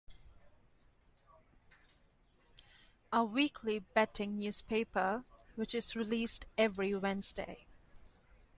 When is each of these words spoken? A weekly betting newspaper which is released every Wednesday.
A 3.13 3.23
weekly 3.23 3.77
betting 3.77 4.39
newspaper 4.39 5.25
which 5.55 5.75
is 5.75 5.95
released 5.95 6.47
every 6.57 6.95
Wednesday. 6.95 7.67